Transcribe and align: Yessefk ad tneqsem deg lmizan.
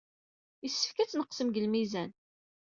Yessefk 0.63 0.97
ad 0.99 1.09
tneqsem 1.09 1.47
deg 1.49 1.61
lmizan. 1.65 2.09